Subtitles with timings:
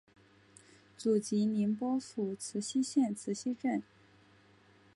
[0.97, 3.83] 祖籍宁波府慈溪县慈城镇。